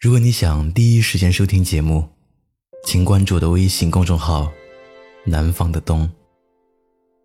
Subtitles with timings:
[0.00, 2.08] 如果你想第一时间收听节目，
[2.86, 4.50] 请关注我的微信公众号
[5.26, 6.10] “南方的冬”。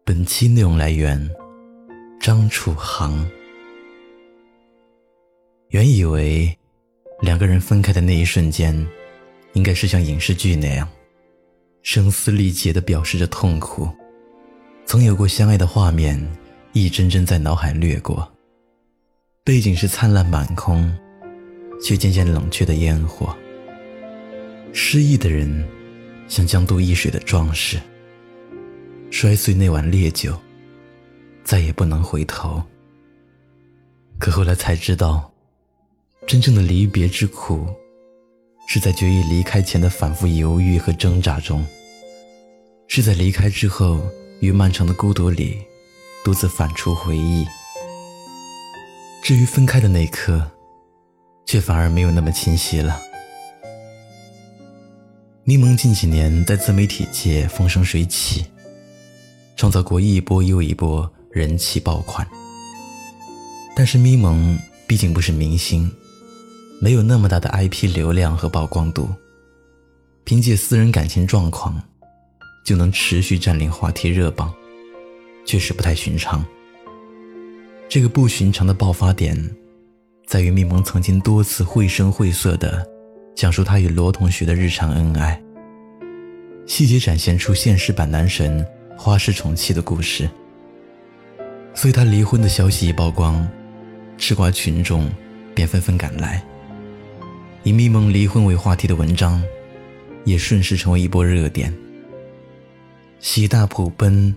[0.03, 1.17] 本期内容来源
[2.19, 3.25] 张楚航。
[5.69, 6.53] 原以为
[7.21, 8.75] 两个人分开的那一瞬间，
[9.53, 10.85] 应该是像影视剧那样，
[11.81, 13.89] 声嘶力竭地表示着痛苦。
[14.85, 16.21] 曾有过相爱的画面，
[16.73, 18.29] 一帧帧在脑海掠过。
[19.45, 20.93] 背景是灿烂满空，
[21.81, 23.35] 却渐渐冷却的烟火。
[24.73, 25.67] 失意的人，
[26.27, 27.79] 像江渡易水的壮士，
[29.09, 30.37] 摔碎那碗烈酒，
[31.43, 32.61] 再也不能回头。
[34.19, 35.31] 可后来才知道，
[36.27, 37.67] 真正的离别之苦，
[38.67, 41.65] 是在决意离开前的反复犹豫和挣扎中，
[42.87, 44.01] 是在离开之后。
[44.41, 45.61] 于漫长的孤独里，
[46.23, 47.47] 独自反刍回忆。
[49.23, 50.45] 至于分开的那一刻，
[51.55, 53.01] 却反而没有那么清晰了。
[55.45, 58.45] 咪蒙近几年在自媒体界风生水起，
[59.55, 62.27] 创造过一波又一波人气爆款。
[63.73, 65.89] 但是咪蒙毕竟不是明星，
[66.81, 69.07] 没有那么大的 IP 流量和曝光度，
[70.25, 71.81] 凭借私人感情状况。
[72.65, 74.53] 就能持续占领话题热榜，
[75.45, 76.45] 确实不太寻常。
[77.87, 79.55] 这个不寻常的爆发点，
[80.25, 82.85] 在于密蒙曾经多次绘声绘色地
[83.35, 85.39] 讲述他与罗同学的日常恩爱，
[86.65, 88.65] 细节展现出现实版男神
[88.97, 90.27] 花式宠妻的故事。
[91.75, 93.47] 所以他离婚的消息一曝光，
[94.17, 95.11] 吃瓜群众
[95.53, 96.43] 便纷纷赶来，
[97.63, 99.43] 以密蒙离婚为话题的文章，
[100.23, 101.71] 也顺势成为一波热点。
[103.19, 104.33] 喜大普奔，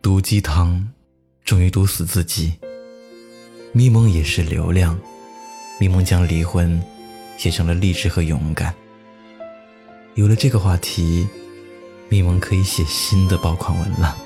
[0.00, 0.88] 毒鸡汤，
[1.44, 2.54] 终于毒死自己。
[3.76, 4.96] 咪蒙也是流量，
[5.80, 6.80] 咪蒙将离婚
[7.36, 8.72] 写成了励志和勇敢。
[10.14, 11.26] 有了这个话题，
[12.08, 14.16] 咪蒙可以写新的爆款文了。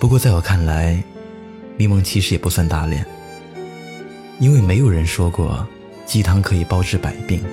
[0.00, 1.04] 不过在我看来，
[1.76, 3.04] 咪蒙其实也不算打脸，
[4.40, 5.68] 因为没有人说过
[6.06, 7.44] 鸡汤可以包治百病，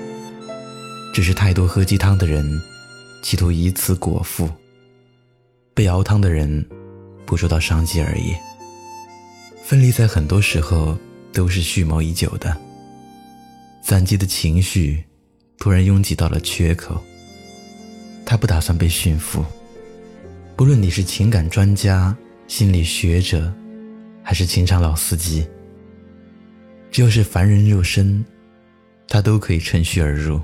[1.14, 2.50] 只是太多喝鸡汤的人
[3.22, 4.50] 企图以此果腹。
[5.74, 6.66] 被熬汤的人
[7.26, 8.34] 捕捉到商机而已。
[9.64, 10.98] 分离在很多时候
[11.32, 12.56] 都是蓄谋已久的，
[13.82, 15.04] 攒积的情绪
[15.58, 17.02] 突然拥挤到了缺口。
[18.26, 19.44] 他不打算被驯服。
[20.56, 22.16] 不论你是情感专家、
[22.48, 23.52] 心理学者，
[24.22, 25.48] 还是情场老司机，
[26.92, 28.24] 只要是凡人肉身，
[29.08, 30.40] 他都可以趁虚而入。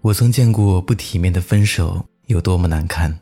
[0.00, 3.20] 我曾见过不体面的分手有多么难看。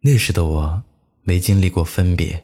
[0.00, 0.82] 那时的我，
[1.22, 2.42] 没经历过分别，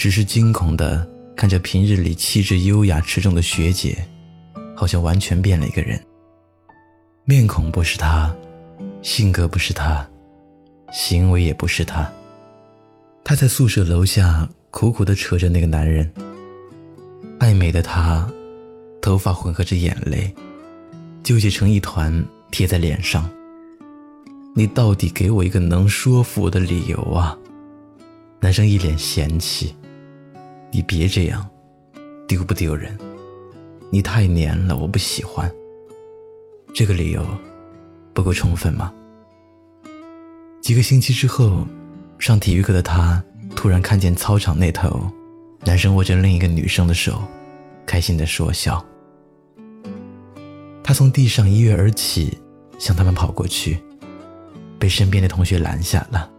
[0.00, 1.06] 只是惊恐的
[1.36, 4.02] 看着平日里气质优雅持重的学姐，
[4.74, 6.02] 好像完全变了一个人。
[7.26, 8.34] 面孔不是她，
[9.02, 10.08] 性格不是她，
[10.90, 12.10] 行为也不是她。
[13.22, 16.10] 她在宿舍楼下苦苦的扯着那个男人，
[17.38, 18.26] 爱美的她，
[19.02, 20.34] 头发混合着眼泪，
[21.22, 23.28] 纠结成一团贴在脸上。
[24.56, 27.36] 你到底给我一个能说服我的理由啊！
[28.40, 29.74] 男生一脸嫌弃，
[30.70, 31.48] 你别这样，
[32.28, 32.96] 丢不丢人？
[33.90, 35.50] 你太黏了，我不喜欢。
[36.72, 37.26] 这个理由
[38.14, 38.92] 不够充分吗？
[40.60, 41.66] 几个星期之后，
[42.18, 43.22] 上体育课的他
[43.56, 45.10] 突然看见操场那头，
[45.64, 47.20] 男生握着另一个女生的手，
[47.84, 48.84] 开心的说笑。
[50.84, 52.38] 他从地上一跃而起，
[52.78, 53.78] 向他们跑过去。
[54.78, 56.30] 被身边的同学拦下了。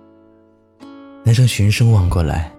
[1.24, 2.52] 男生循声望过来，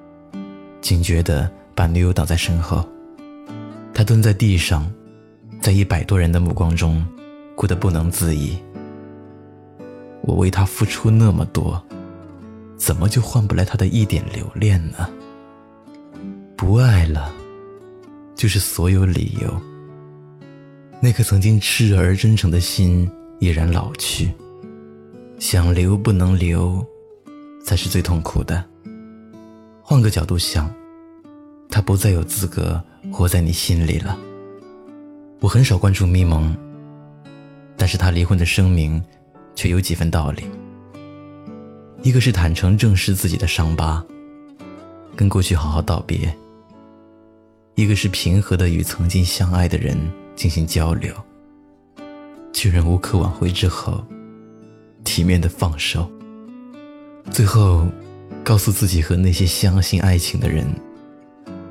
[0.80, 2.86] 警觉地把女友挡在身后。
[3.94, 4.90] 他蹲在地上，
[5.60, 7.04] 在一百多人的目光中，
[7.54, 8.58] 哭得不能自已。
[10.22, 11.82] 我为他付出那么多，
[12.76, 15.08] 怎么就换不来他的一点留恋呢？
[16.56, 17.32] 不爱了，
[18.34, 19.60] 就是所有理由。
[21.00, 23.10] 那颗曾经炽热而真诚的心，
[23.40, 24.32] 已然老去。
[25.38, 26.84] 想留不能留，
[27.64, 28.64] 才是最痛苦的。
[29.82, 30.72] 换个角度想，
[31.72, 32.80] 他不再有资格
[33.10, 34.16] 活在你心里了。
[35.40, 36.54] 我很少关注咪蒙，
[37.78, 39.02] 但是他离婚的声明，
[39.54, 40.44] 却有几分道理。
[42.02, 44.04] 一个是坦诚正视自己的伤疤，
[45.16, 46.28] 跟过去好好道别；
[47.74, 49.96] 一个是平和的与曾经相爱的人
[50.36, 51.14] 进行交流。
[52.52, 54.04] 确认无可挽回之后。
[55.04, 56.08] 体面的放手，
[57.28, 57.86] 最后
[58.44, 60.64] 告诉自己和那些相信爱情的人，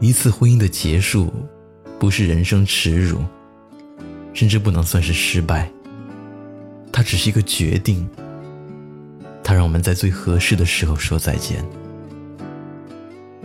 [0.02, 1.32] 一次婚姻的结束，
[2.00, 3.20] 不是人生耻辱，
[4.34, 5.72] 甚至不能算是失败。
[6.92, 8.10] 它只是一个决定，
[9.44, 11.64] 它让我们在最合适的时候说再见。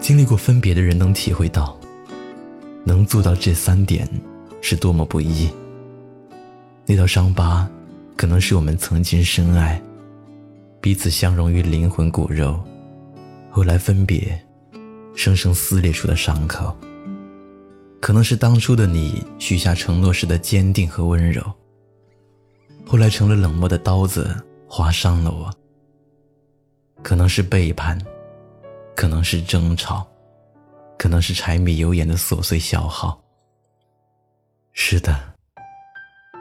[0.01, 1.79] 经历过分别的人能体会到，
[2.85, 4.09] 能做到这三点
[4.63, 5.51] 是多么不易。
[6.87, 7.69] 那道伤疤，
[8.17, 9.79] 可能是我们曾经深爱，
[10.81, 12.59] 彼此相融于灵魂骨肉，
[13.51, 14.43] 后来分别，
[15.17, 16.77] 生生撕裂出的伤口。
[18.01, 21.43] 可能是当初的你许下承诺时的坚定和温柔，
[22.87, 24.33] 后来成了冷漠的刀子，
[24.69, 25.53] 划伤了我。
[27.03, 27.99] 可能是背叛。
[28.95, 30.09] 可能是争吵，
[30.99, 33.23] 可能是柴米油盐的琐碎消耗。
[34.73, 35.35] 是的，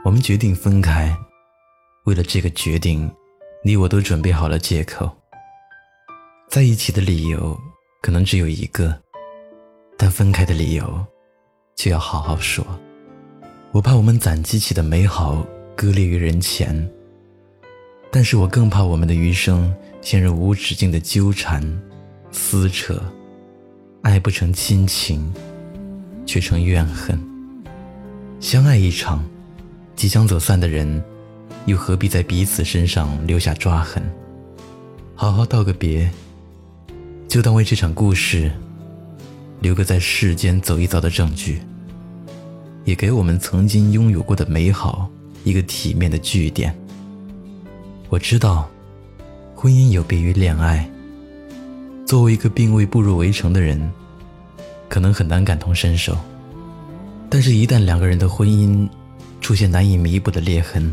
[0.05, 1.13] 我们决定分开，
[2.05, 3.13] 为了这个决定，
[3.61, 5.11] 你我都准备好了借口。
[6.47, 7.59] 在一起的理由
[8.05, 8.95] 可能只有一个，
[9.97, 11.03] 但分开的理由
[11.75, 12.63] 却要好好说。
[13.71, 15.43] 我怕我们攒积起的美好
[15.75, 16.87] 割裂于人前，
[18.11, 19.73] 但是我更怕我们的余生
[20.03, 21.63] 陷入无止境的纠缠。
[22.29, 23.01] 撕扯，
[24.03, 25.33] 爱不成亲情，
[26.27, 27.19] 却成怨恨。
[28.39, 29.25] 相爱一场，
[29.95, 31.03] 即将走散的人，
[31.65, 34.03] 又何必在彼此身上留下抓痕？
[35.15, 36.07] 好好道个别，
[37.35, 38.49] 就当为这场故事
[39.59, 41.61] 留个在世间走一遭的证据，
[42.85, 45.09] 也给我们曾经拥有过的美好
[45.43, 46.73] 一个体面的句点。
[48.07, 48.69] 我知道，
[49.53, 50.89] 婚姻有别于恋爱。
[52.05, 53.91] 作为一个并未步入围城的人，
[54.87, 56.17] 可能很难感同身受。
[57.29, 58.87] 但是，一旦两个人的婚姻
[59.41, 60.89] 出现难以弥补的裂痕，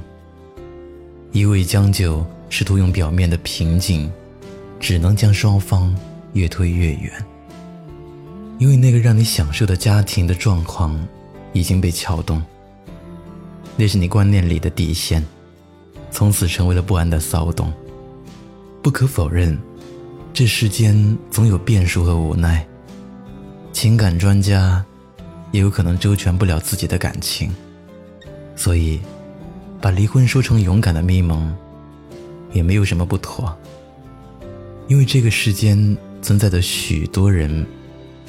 [1.30, 4.10] 一味将就，试图用表面的平静，
[4.80, 5.94] 只能将双方
[6.32, 7.12] 越推越远。
[8.58, 10.98] 因为那个让你享受的家庭的状况
[11.52, 12.42] 已经被撬动，
[13.76, 15.24] 那是你观念里的底线，
[16.10, 17.72] 从此成为了不安的骚动。
[18.82, 19.58] 不可否认。
[20.34, 22.66] 这世间总有变数和无奈，
[23.70, 24.82] 情感专家
[25.50, 27.54] 也有可能周全不了自己的感情，
[28.56, 28.98] 所以
[29.78, 31.54] 把离婚说成勇敢的咪蒙，
[32.50, 33.54] 也没有什么不妥。
[34.88, 37.66] 因为这个世间存在着许多人，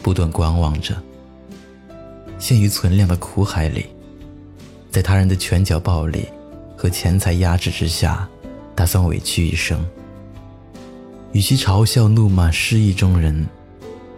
[0.02, 1.02] 不断观望着，
[2.40, 3.86] 陷于存量的苦海里，
[4.90, 6.26] 在他人的拳脚暴力
[6.76, 8.28] 和钱财压制之下，
[8.76, 9.80] 打算委屈一生。
[11.32, 13.48] 与其嘲笑怒骂失意中人，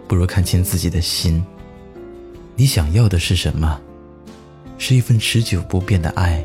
[0.08, 1.44] 不如看清自己的心。
[2.56, 3.78] 你想要的是什么？
[4.78, 6.44] 是一份持久不变的爱，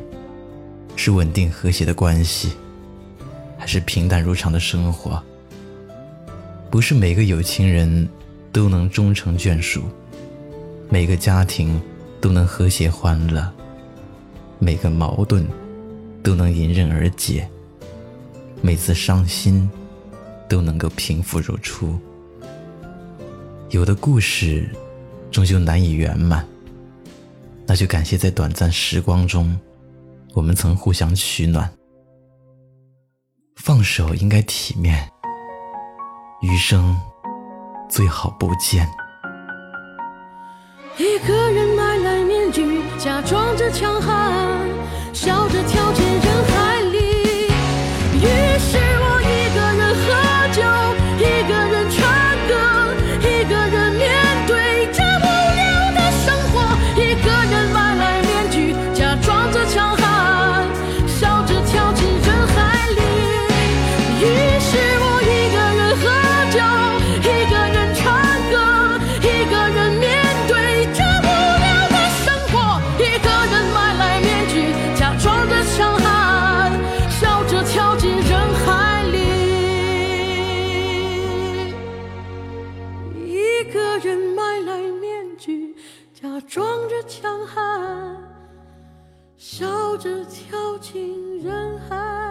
[0.96, 2.52] 是稳定和谐的关系，
[3.58, 5.22] 还是平淡如常的生活？
[6.72, 8.10] 不是每个有情人
[8.52, 9.84] 都能终成眷属，
[10.90, 11.80] 每个家庭
[12.20, 13.48] 都能和谐欢乐，
[14.58, 15.46] 每个矛盾
[16.24, 17.48] 都能迎刃而解，
[18.62, 19.70] 每次伤心。
[20.52, 21.98] 都能够平复如初。
[23.70, 24.70] 有的故事
[25.32, 26.46] 终究难以圆满，
[27.66, 29.58] 那就感谢在短暂时光中，
[30.34, 31.72] 我们曾互相取暖。
[33.56, 35.10] 放手应该体面，
[36.42, 37.00] 余生
[37.90, 38.88] 最好不见。
[40.98, 44.68] 一个人买来面具，假装着强悍，
[45.14, 45.48] 笑
[83.72, 85.74] 一个人买来面具
[86.14, 88.18] 假装着强悍
[89.38, 92.31] 笑着跳进人海。